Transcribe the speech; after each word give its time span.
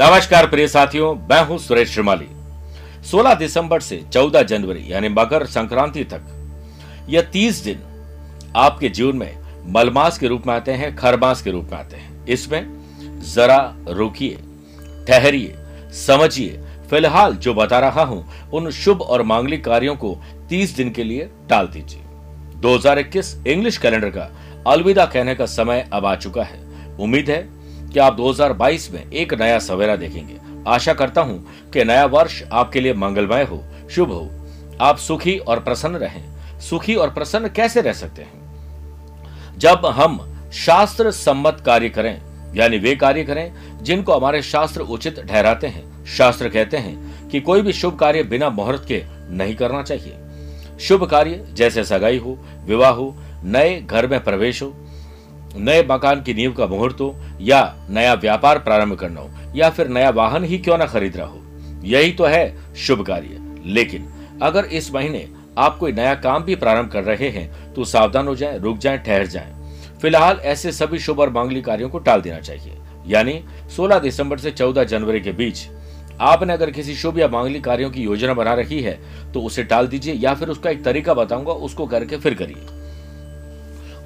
नमस्कार 0.00 0.46
प्रिय 0.46 0.68
साथियों, 0.68 1.14
मैं 1.14 1.44
हूँ 1.44 1.58
सुरेश 1.58 1.90
श्रीमाली। 1.90 2.26
16 3.04 3.34
दिसंबर 3.34 3.80
से 3.80 4.04
14 4.12 4.42
जनवरी, 4.42 4.84
यानी 4.92 5.08
मकर 5.08 5.46
संक्रांति 5.46 6.04
तक, 6.04 6.20
यह 7.08 7.22
30 7.22 7.64
दिन 7.64 7.80
आपके 8.56 8.88
जीवन 8.88 9.16
में 9.16 9.38
मलमास 9.66 10.18
के 10.18 10.28
रूप 10.28 10.46
में 10.46 10.54
आते 10.54 10.72
हैं, 10.72 10.96
खरमास 10.96 11.42
के 11.42 11.50
रूप 11.50 11.64
में 11.64 11.78
आते 11.78 11.96
हैं। 11.96 12.26
इसमें 12.26 12.66
जरा 13.34 13.76
रुकिए, 13.88 14.38
ठहरिए, 15.08 15.54
समझिए। 15.92 16.60
फ़िलहाल 16.90 17.34
जो 17.34 17.54
बता 17.54 17.78
रहा 17.78 18.02
हूँ, 18.02 18.50
उन 18.50 18.70
शुभ 18.70 19.02
और 19.02 19.22
मांगलिक 19.22 19.64
कार्यों 19.64 19.96
को 19.96 20.18
30 20.48 20.76
दिन 20.76 20.90
के 20.90 21.04
लिए 21.04 21.30
टाल 21.50 21.66
दीजिए। 21.66 22.02
2021 22.56 23.36
इंग्लिश 23.46 23.78
कैलेंडर 23.78 24.10
का 24.10 24.30
अलविदा 24.66 25.06
कहने 25.06 25.34
का 25.34 25.46
समय 25.46 25.88
अब 25.92 26.06
आ 26.06 26.16
चुका 26.16 26.42
है। 26.42 26.60
उम्मीद 27.00 27.30
है 27.30 27.59
कि 27.92 27.98
आप 27.98 28.14
2022 28.14 28.92
में 28.92 29.10
एक 29.10 29.34
नया 29.34 29.58
सवेरा 29.58 29.96
देखेंगे? 29.96 30.38
आशा 30.68 30.92
करता 30.92 31.20
हूँ 31.20 31.46
कि 31.72 31.84
नया 31.84 32.06
वर्ष 32.06 32.42
आपके 32.52 32.80
लिए 32.80 32.94
मंगलमय 32.94 33.42
हो, 33.42 33.64
शुभ 33.90 34.10
हो। 34.10 34.30
आप 34.80 34.98
सुखी 34.98 35.38
और 35.38 35.60
प्रसन्न 35.60 35.96
रहें। 35.96 36.24
सुखी 36.60 36.94
और 36.94 37.10
प्रसन्न 37.10 37.48
कैसे 37.48 37.80
रह 37.80 37.92
सकते 37.92 38.22
हैं? 38.22 38.40
जब 39.58 39.86
हम 39.86 40.36
शास्त्र 40.52 41.10
सम्मत 41.10 41.62
कार्य 41.66 41.88
करें, 41.88 42.22
यानी 42.56 42.78
वे 42.78 42.96
कार्य 42.96 43.24
करें, 43.24 43.52
जिनको 43.82 44.12
हमारे 44.12 44.42
शास्त्र 44.42 44.80
उचित 44.80 45.20
ठहराते 45.20 45.66
हैं। 45.66 46.06
शास्त्र 46.06 46.48
कहते 46.48 46.76
हैं 46.76 47.28
कि 47.28 47.40
कोई 47.40 47.62
भी 47.62 47.72
शुभ 47.72 47.98
कार्य 47.98 48.22
बिना 48.22 48.50
मुहूर्त 48.50 48.84
के 48.88 49.04
नहीं 49.08 49.56
करना 49.56 49.82
चाहिए। 49.82 50.16
शुभ 50.80 51.04
कार्य 51.04 51.46
जैसे 51.52 51.84
सगाई 51.84 52.18
हो, 52.18 52.38
विवाह 52.66 52.90
हो, 52.90 53.16
नए 53.44 53.80
घर 53.80 54.06
में 54.06 54.24
प्रवेश 54.24 54.62
हो, 54.62 54.74
नए 55.56 55.86
मकान 55.90 56.22
की 56.22 56.34
नींव 56.34 56.52
का 56.52 56.66
मुहूर्त 56.66 57.00
हो 57.00 57.16
या 57.40 57.62
नया 57.90 58.14
व्यापार 58.14 58.58
प्रारंभ 58.58 58.94
करना 58.94 59.20
हो, 59.20 59.30
या 59.56 59.70
फिर 59.70 59.88
नया 59.88 60.10
वाहन 60.10 60.44
ही 60.44 60.58
क्यों 60.58 60.78
ना 60.78 60.86
खरीद 60.86 61.16
रहा 61.16 61.26
हो? 61.26 61.40
यही 61.84 62.12
तो 62.12 62.24
है 62.24 62.74
शुभ 62.76 63.04
कार्य। 63.06 63.38
लेकिन 63.66 64.08
अगर 64.42 64.64
इस 64.64 64.92
महीने 64.94 65.28
आप 65.58 65.76
कोई 65.78 65.92
नया 65.92 66.14
काम 66.14 66.42
भी 66.44 66.54
प्रारंभ 66.56 66.90
कर 66.90 67.04
रहे 67.04 67.28
हैं 67.28 67.74
तो 67.74 67.84
सावधान 67.84 68.28
हो 68.28 68.34
जाए, 68.34 68.58
रुक 68.58 68.78
जाए, 68.78 68.98
ठहर 68.98 69.26
जाए। 69.26 69.54
फ़िलहाल 70.02 70.38
ऐसे 70.42 70.72
सभी 70.72 70.98
शुभ 70.98 71.20
और 71.20 71.30
मांगलिक 71.30 71.64
कार्यों 71.64 71.88
को 71.88 71.98
टाल 71.98 72.20
देना 72.20 72.38
चाहिए। 72.38 72.76
यानी 73.06 73.42
16 73.76 73.98
दिसंबर 73.98 74.38
से 74.38 74.50
14 74.50 74.84
जनवरी 74.84 75.20
के 75.20 75.32
बीच 75.32 75.66
आपने 76.20 76.52
अगर 76.52 76.70
किसी 76.70 76.94
शुभ 76.94 77.18
या 77.18 77.28
मांगलिक 77.28 77.64
कार्यों 77.64 77.90
की 77.90 78.02
योजना 78.02 78.34
बना 78.34 78.54
रखी 78.54 78.80
है 78.82 78.98
तो 79.32 79.40
उसे 79.42 79.64
टाल 79.64 79.86
दीजिए 79.86 80.14
या 80.14 80.34
फिर 80.34 80.48
उसका 80.48 80.70
एक 80.70 80.82
तरीका 80.84 81.14
बताऊँगा, 81.14 81.52
उसको 81.52 81.86
करके 81.86 82.16
फिर 82.16 82.34
करिए। 82.34 82.79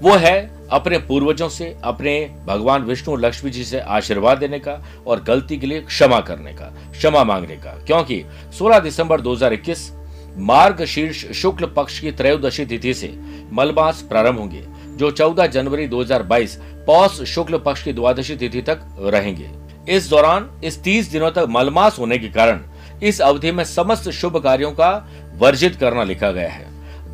वो 0.03 0.15
है 0.15 0.55
अपने 0.71 0.99
पूर्वजों 0.99 1.49
से, 1.49 1.77
अपने 1.85 2.31
भगवान 2.47 2.83
विष्णु 2.83 3.17
लक्ष्मी 3.17 3.51
जी 3.51 3.65
से 3.65 3.81
आशीर्वाद 3.81 4.39
देने 4.39 4.59
का 4.59 4.85
और 5.07 5.23
गलती 5.23 5.57
के 5.57 5.67
लिए 5.67 5.81
क्षमा 5.81 6.21
करने 6.21 6.53
का, 6.53 6.65
क्षमा 6.65 7.25
मांगने 7.25 7.57
का। 7.57 7.71
क्योंकि 7.71 8.25
16 8.59 8.79
दिसंबर 8.79 9.21
2021 9.21 9.93
मार्ग 10.37 10.85
शीर्ष 10.85 11.33
शुक्ल 11.33 11.67
पक्ष 11.67 12.01
की 12.01 12.13
त्रयोदशी 12.13 12.67
तिथि 12.67 12.95
से 12.95 13.19
मलमास 13.53 14.03
प्रारंभ 14.03 14.39
होंगे, 14.39 14.65
जो 14.97 15.11
14 15.11 15.47
जनवरी 15.47 15.87
2022 15.87 16.57
पौष 16.87 17.23
शुक्ल 17.23 17.59
पक्ष 17.59 17.83
की 17.83 17.93
द्वादशी 17.93 18.37
तिथि 18.37 18.63
तक 18.63 18.81
रहेंगे। 19.01 19.51
इस 19.89 20.11
दौरान, 20.11 20.61
इस 20.65 20.83
30 20.83 21.11
दिनों 21.13 21.31
तक 21.31 21.47
मलमास 21.49 21.99
होने 21.99 22.19
के 22.19 22.29
कारण 22.29 22.61
इस 23.03 23.21
अवधि 23.21 23.53
में 23.53 23.65
समस्त 23.65 24.11
शुभ 24.11 24.37
कार्यों 24.37 24.73
का 24.73 25.09
वर्जित 25.37 25.77
करना 25.77 26.03
लिखा 26.03 26.31
गया 26.31 26.49
है। 26.49 26.67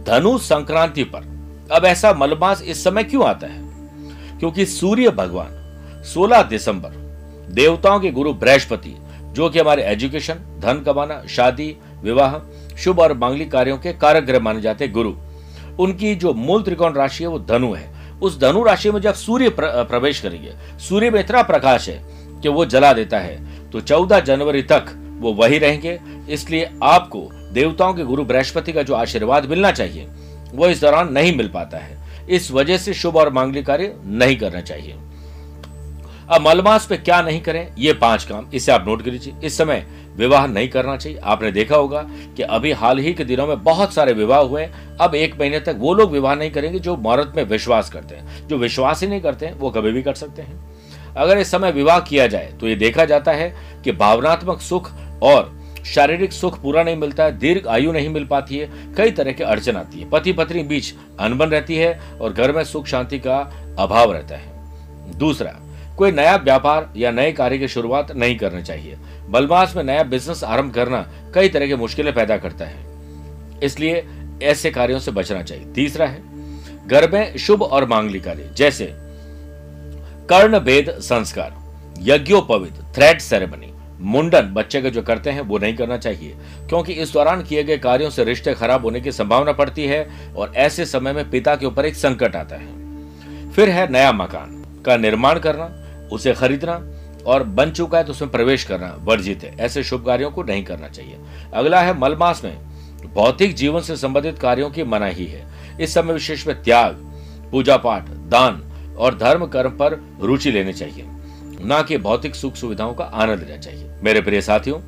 धनु 0.05 0.39
संक्रांति 0.39 1.05
पर 1.05 1.40
अब 1.73 1.85
ऐसा 1.85 2.13
मलमास 2.13 2.63
इस 2.63 2.83
समय 2.85 3.05
क्यों 3.05 3.27
आता 3.27 3.47
है? 3.47 4.39
क्योंकि 4.39 4.67
सूर्य 4.67 5.11
भगवान 5.11 6.03
16 6.05 6.43
दिसंबर, 6.43 6.91
देवताओं 7.51 8.01
के 8.01 8.11
गुरु 8.11 8.33
बृहस्पति, 8.35 8.95
जो 9.33 9.49
कि 9.51 9.59
हमारे 9.59 9.83
एजुकेशन, 9.83 10.35
धन 10.61 10.83
कमाना, 10.87 11.23
शादी, 11.29 11.77
विवाह, 12.03 12.39
शुभ 12.77 13.01
और 13.01 13.13
मांगलिक 13.15 13.51
कार्यों 13.53 13.77
के 13.79 13.93
कारक 13.93 14.25
ग्रह 14.25 14.41
माने 14.41 14.61
जाते 14.61 14.89
गुरु। 14.89 15.13
उनकी 15.79 16.15
जो 16.15 16.33
मूल 16.35 16.63
त्रिकोण 16.63 16.93
राशि 16.93 17.25
है, 17.25 17.31
वो 17.31 17.39
धनु 17.41 17.73
है। 17.73 17.89
उस 18.23 18.39
धनु 18.41 18.63
राशि 18.65 18.91
में 18.91 19.01
जब 19.01 19.15
सूर्य 19.15 19.51
प्रवेश 19.59 20.21
करेंगे, 20.21 20.53
सूर्य 20.79 21.11
में 21.11 21.21
इतना 21.21 21.43
प्रकाश 21.43 21.89
है 21.89 22.03
कि 22.43 22.49
वो 22.49 22.65
जला 22.65 22.93
देता 22.93 23.19
है 23.19 23.71
तो 23.71 23.81
14 23.81 24.21
जनवरी 24.21 24.63
तक 24.63 24.87
वो 25.21 25.33
वही 25.33 25.59
रहेंगे। 25.59 25.99
इसलिए 26.31 26.71
आपको 26.83 27.29
देवताओं 27.53 27.95
के 27.95 28.05
गुरु 28.05 28.25
बृहस्पति 28.25 28.73
का 28.73 28.83
जो 28.83 28.95
आशीर्वाद 28.95 29.47
मिलना 29.47 29.71
चाहिए 29.73 30.07
वो 30.55 30.67
इस 30.67 30.81
दौरान 30.81 31.13
नहीं 31.13 31.37
मिल 31.37 31.49
पाता 31.49 31.79
है। 31.79 31.99
इस 32.29 32.51
वजह 32.51 32.79
से 32.79 32.95
शुभ 32.95 33.17
और 33.17 33.33
मांगलिक 33.33 33.67
कार्य 33.67 33.95
नहीं 34.05 34.37
करना 34.37 34.61
चाहिए। 34.61 34.97
अब 36.29 36.41
मलमास 36.41 36.87
पे 36.87 36.97
क्या 36.97 37.21
नहीं 37.23 37.41
करें, 37.41 37.67
ये 37.79 37.93
पाँच 37.93 38.25
काम। 38.25 38.47
इसे 38.55 38.73
आप 38.73 38.85
नोट 38.89 39.03
कर 39.03 39.11
लीजिए 39.11 39.35
इस 39.45 39.57
समय 39.59 39.87
विवाह 40.17 40.47
नहीं 40.47 40.69
करना 40.69 40.97
चाहिए। 40.97 41.19
आपने 41.19 41.51
देखा 41.53 41.77
होगा 41.77 42.03
कि 42.37 42.43
अभी 42.43 42.73
हाल 42.73 42.99
ही 42.99 43.13
के 43.15 43.25
दिनों 43.25 43.47
में 43.47 43.63
बहुत 43.65 43.95
सारे 43.95 44.13
विवाह 44.13 44.41
हुए 44.41 44.69
अब 45.01 45.15
एक 45.15 45.39
महीने 45.41 45.61
तक 45.61 45.77
वो 45.79 45.95
लोग 45.95 46.11
विवाह 46.13 46.35
नहीं 46.35 46.51
करेंगे 46.51 46.79
जो 46.79 46.97
मौरत 46.97 47.33
में 47.37 47.43
विश्वास 47.45 47.91
करते 47.91 48.15
हैं। 48.15 48.49
जो 48.49 48.57
विश्वास 48.59 49.03
ही 49.03 49.09
नहीं 49.09 49.21
करते 49.21 49.47
हैं, 49.47 49.55
वो 49.55 49.71
कभी 49.71 49.93
भी 49.93 50.03
कर 50.03 50.15
सकते 50.15 50.43
हैं। 50.43 51.15
अगर 51.15 51.39
इस 51.39 51.51
समय 51.51 51.73
विवाह 51.73 52.01
किया 52.01 52.27
जाए 52.27 52.53
तो 52.61 52.69
ये 52.69 52.75
देखा 52.77 53.05
जाता 53.05 53.33
है 53.33 53.55
कि 53.85 53.93
भावनात्मक 53.93 54.61
सुख 54.61 54.91
और 55.23 55.53
शारीरिक 55.85 56.33
सुख 56.33 56.61
पूरा 56.63 56.83
नहीं 56.83 56.97
मिलता 56.97 57.25
है 57.25 57.39
दीर्घ 57.39 57.67
आयु 57.69 57.93
नहीं 57.93 58.09
मिल 58.09 58.25
पाती 58.25 58.59
है, 58.59 58.71
कई 58.97 59.11
तरह 59.11 59.33
की 59.33 59.43
अड़चन 59.43 59.77
आती 59.77 60.01
है। 60.01 60.09
पति 60.11 60.33
पत्नी 60.33 60.63
बीच 60.63 60.93
अनबन 61.21 61.47
रहती 61.47 61.77
है 61.77 61.99
और 62.21 62.33
घर 62.33 62.53
में 62.53 62.65
सुख 62.65 62.87
शांति 62.87 63.19
का 63.19 63.39
अभाव 63.79 64.13
रहता 64.13 64.37
है। 64.37 65.19
दूसरा, 65.19 65.55
कोई 65.99 66.13
नया 66.13 66.37
व्यापार 66.37 66.93
या 66.97 67.11
नए 67.11 67.33
कार्य 67.33 67.59
की 67.59 67.69
शुरुआत 67.69 68.13
नहीं 68.13 68.37
करनी 68.37 68.63
चाहिए। 68.63 68.97
बलमास 69.29 69.77
में 69.77 69.83
नया 69.85 70.03
बिज़नेस 70.03 70.45
आरंभ 70.45 70.75
करना 70.75 71.07
कई 71.35 71.49
तरह 71.49 71.67
की 71.67 71.75
मुश्किलें 71.75 72.15
पैदा 72.15 72.37
करता 72.37 72.65
है। 72.65 73.59
इसलिए 73.63 74.07
ऐसे 74.43 74.71
कार्यों 74.71 74.99
से 74.99 75.11
बचना 75.11 75.43
चाहिए। 75.43 75.65
तीसरा 75.65 76.07
है, 76.07 76.23
घर 76.87 77.11
में 77.11 77.37
शुभ 77.37 77.63
और 77.63 77.89
मांगलिक 77.89 78.25
कार्य, 78.25 78.51
जैसे 78.57 78.93
कर्ण 80.29 80.59
भेद 80.59 80.91
संस्कार, 81.01 81.55
यज्ञोपवित 82.01 82.75
थ्रेड 82.95 83.19
सेरेमनी 83.19 83.73
मुंडन 84.01 84.53
बच्चे 84.55 84.81
के 84.83 84.91
जो 84.91 85.03
करते 85.03 85.31
हैं 85.31 85.41
वो 85.41 85.59
नहीं 85.59 85.77
करना 85.77 85.97
चाहिए, 85.97 86.37
क्योंकि 86.69 86.93
इस 86.93 87.13
दौरान 87.13 87.43
किए 87.43 87.65
गए 87.65 87.77
कार्यों 87.79 88.11
से 88.11 88.25
रिश्ते 88.25 88.55
खराब 88.55 88.85
होने 88.85 89.01
की 89.01 89.13
संभावना 89.13 89.53
पड़ती 89.53 89.87
है 89.87 90.33
और 90.37 90.53
ऐसे 90.57 90.87
समय 90.87 91.13
में 91.13 91.31
पिता 91.31 91.57
के 91.57 91.67
ऊपर 91.67 91.87
एक 91.87 91.95
संकट 91.95 92.37
आता 92.37 92.57
है। 92.57 93.51
फिर 93.53 93.71
है 93.71 93.91
नया 93.93 94.13
मकान 94.13 94.83
का 94.87 94.97
निर्माण 94.97 95.39
करना, 95.39 95.69
उसे 96.13 96.33
खरीदना 96.33 96.81
और 97.27 97.43
बन 97.43 97.71
चुका 97.71 97.99
है 97.99 98.05
तो 98.05 98.13
उसमें 98.13 98.31
प्रवेश 98.31 98.65
करना, 98.65 98.95
वर्जित 99.01 99.45
है। 99.45 99.57
ऐसे 99.59 99.83
शुभ 99.83 100.05
कार्यों 100.07 100.31
को 100.31 100.43
नहीं 100.43 100.65
करना 100.65 100.89
चाहिए। 100.89 101.19
अगला 101.55 101.81
है 101.81 101.99
मलमास 101.99 102.45
में। 102.45 102.59
भौतिक 103.15 103.55
जीवन 103.55 103.81
से 103.81 103.97
संबंधित 103.97 104.39
कार्यों 104.39 104.71
की 104.71 104.85
मनाही 104.85 105.27
है। 105.27 105.47
इस 105.81 105.95
समय 105.95 106.13
विशेष 106.13 106.47
में 106.47 106.63
त्याग, 106.63 106.95
पूजा 107.51 107.77
पाठ, 107.77 108.09
दान 108.31 108.63
और 108.99 109.19
धर्म 109.19 109.47
कर्म 109.47 109.71
पर 109.71 110.01
रुचि 110.21 110.51
लेनी 110.51 110.73
चाहिए। 110.73 111.07
न 111.63 111.83
कि 111.89 111.99
भौतिक 111.99 112.35
सुख 112.35 112.55
सुविधाओं 112.55 112.95
का 112.95 113.05
आनंद 113.05 113.41
लेना 113.41 113.57
चाहिए। 113.57 113.91
मेरे 114.03 114.21
प्रिय 114.21 114.41
साथियों, 114.41 114.79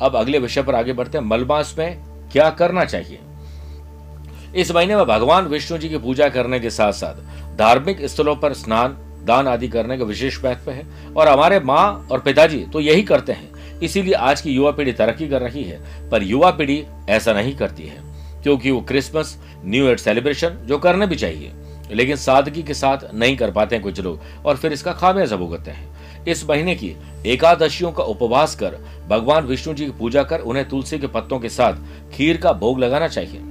अब 0.00 0.16
अगले 0.16 0.38
विषय 0.38 0.62
पर 0.62 0.74
आगे 0.74 0.92
बढ़ते 0.92 1.18
हैं। 1.18 1.24
मलमास 1.24 1.74
में 1.78 2.00
क्या 2.32 2.48
करना 2.50 2.84
चाहिए? 2.84 3.18
इस 4.54 4.70
महीने 4.70 4.96
में 4.96 5.04
भगवान 5.04 5.46
विष्णु 5.46 5.78
जी 5.78 5.88
की 5.88 5.98
पूजा 5.98 6.28
करने 6.28 6.60
के 6.60 6.70
साथ 6.70 6.92
साथ 6.92 7.56
धार्मिक 7.58 8.04
स्थलों 8.04 8.36
पर 8.36 8.52
स्नान, 8.52 8.96
दान 9.24 9.48
आदि 9.48 9.68
करने 9.68 9.98
का 9.98 10.04
विशेष 10.04 10.44
महत्व 10.44 10.70
है 10.70 10.86
और 11.16 11.28
हमारे 11.28 11.60
माँ 11.60 12.08
और 12.12 12.20
पिताजी 12.20 12.58
तो 12.72 12.80
यही 12.80 13.02
करते 13.02 13.32
हैं। 13.32 13.78
इसीलिए 13.78 14.14
आज 14.14 14.40
की 14.40 14.50
युवा 14.50 14.70
पीढ़ी 14.70 14.92
तरक्की 14.92 15.28
कर 15.28 15.40
रही 15.42 15.62
है, 15.64 15.80
पर 16.10 16.22
युवा 16.22 16.50
पीढ़ी 16.50 16.84
ऐसा 17.08 17.32
नहीं 17.32 17.54
करती 17.56 17.82
है, 17.82 17.98
क्योंकि 18.42 18.70
वो 18.70 18.80
क्रिसमस, 18.80 19.36
न्यू 19.64 19.86
ईयर 19.86 19.96
सेलिब्रेशन 19.96 20.58
जो 20.62 20.78
करने 20.78 21.06
भी 21.06 21.16
चाहिए, 21.16 21.52
लेकिन 21.92 22.16
सादगी 22.16 22.62
के 22.62 22.74
साथ 22.74 23.12
नहीं 23.14 23.36
कर 23.36 23.50
पाते 23.50 23.76
हैं 23.76 23.82
कुछ 23.84 24.00
लोग 24.00 24.46
और 24.46 24.56
फिर 24.56 24.72
इसका 24.72 24.92
खामियाजा 24.92 25.36
भुगतते 25.36 25.70
हैं। 25.70 25.88
इस 26.28 26.48
महीने 26.50 26.74
की 26.74 26.94
एकादशियों 27.26 27.92
का 27.92 28.02
उपवास 28.02 28.54
कर 28.54 28.76
भगवान 29.08 29.44
विष्णु 29.44 29.74
जी 29.74 29.84
की 29.84 29.90
पूजा 29.90 30.22
कर 30.22 30.40
उन्हें 30.40 30.68
तुलसी 30.68 30.98
के 30.98 31.06
पत्तों 31.06 31.38
के 31.38 31.48
साथ 31.48 31.72
खीर 32.12 32.36
का 32.36 32.52
भोग 32.52 32.78
लगाना 32.78 33.08
चाहिए। 33.08 33.42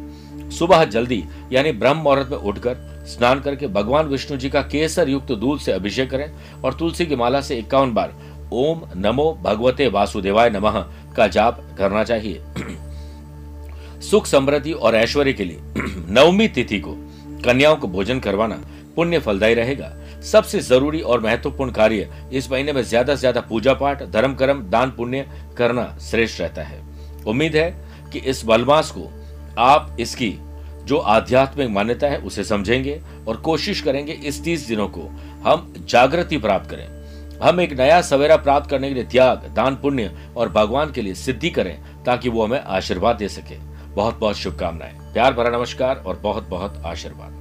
सुबह 0.50 0.86
जल्दी, 0.86 1.24
यानी 1.52 1.72
ब्रह्म 1.72 1.98
मुहूर्त 1.98 2.30
में 2.30 2.38
उठकर 2.38 3.06
स्नान 3.08 3.40
करके 3.40 3.68
भगवान 3.68 4.06
विष्णु 4.06 4.38
जी 4.38 4.50
का 4.50 4.62
केसर 4.62 5.10
युक्त 5.10 5.32
दूध 5.32 5.60
से 5.60 5.72
अभिषेक 5.72 6.10
करें 6.10 6.32
और 6.64 6.74
तुलसी 6.74 7.06
की 7.06 7.16
माला 7.16 7.42
से 7.42 7.56
इक्यावन 7.56 7.94
बार 7.94 8.14
ओम 8.54 8.82
नमो 8.96 9.40
भगवते 9.44 9.88
वासुदेवाय 9.88 10.50
नमः 10.50 10.80
का 11.16 11.28
जाप 11.28 11.62
करना 11.78 12.04
चाहिए। 12.04 12.42
सुख 14.02 14.26
समृद्धि 14.26 14.72
और 14.72 14.96
ऐश्वर्य 14.96 15.34
के 15.34 15.44
लिए 15.44 15.60
नवमी 16.10 16.48
तिथि 16.48 16.80
को 16.80 16.94
कन्याओं 17.46 17.76
को 17.76 17.88
भोजन 17.88 18.20
करवाना 18.20 18.62
पुण्य 18.96 19.20
फलदायी 19.20 19.54
रहेगा। 19.54 19.94
सबसे 20.24 20.60
ज़रूरी 20.60 21.02
और 21.02 21.22
महत्वपूर्ण 21.22 21.72
कार्य 21.72 22.10
इस 22.34 22.52
महीने 22.52 22.74
में 22.74 22.82
ज़्यादा 22.84 23.16
से 23.16 23.20
ज़्यादा 23.20 23.42
पूजा 23.42 23.74
पाठ, 23.74 24.04
धर्म 24.04 24.34
कर्म, 24.36 24.62
दान 24.62 24.92
पुण्य 24.92 25.26
करना 25.58 25.98
श्रेष्ठ 26.02 26.42
रहता 26.42 26.64
है। 26.64 26.82
उम्मीद 27.28 27.56
है 27.56 27.70
कि 28.12 28.20
इस 28.22 28.44
बलमास 28.46 28.92
को 28.92 29.10
आप 29.60 29.96
इसकी 30.00 30.38
जो 30.86 30.98
आध्यात्मिक 30.98 31.70
मान्यता 31.70 32.08
है 32.08 32.18
उसे 32.20 32.44
समझेंगे 32.44 33.00
और 33.28 33.38
कोशिश 33.38 33.82
करेंगे 33.82 34.14
इस 34.14 34.44
तीस 34.44 34.68
दिनों 34.68 34.88
को 34.88 35.02
हम 35.44 35.74
जागृति 35.80 36.38
प्राप्त 36.38 36.70
करें। 36.70 36.88
हम 37.42 37.60
एक 37.62 37.74
नया 37.74 38.02
सवेरा 38.02 38.36
प्राप्त 38.38 38.70
करने 38.70 38.88
के 38.88 38.94
लिए 38.94 39.04
त्याग, 39.06 39.52
दान 39.56 39.76
पुण्य 39.76 40.12
और 40.38 40.50
भगवान 40.50 40.92
के 40.92 41.02
लिए 41.02 41.14
सिद्धि 41.16 41.50
करें 41.50 41.78
ताकि 42.06 42.30
वो 42.30 42.46
हमें 42.46 42.60
आशीर्वाद 42.60 43.16
दे 43.16 43.28
सके। 43.30 43.58
बहुत 43.96 44.20
बहुत 44.20 44.38
शुभकामनाएँ। 44.38 44.94
प्यार 45.14 45.34
भरा 45.34 45.58
नमस्कार 45.58 46.04
और 46.06 46.20
बहुत 46.24 46.50
बहुत 46.50 46.82
आशीर्वाद। 46.86 47.39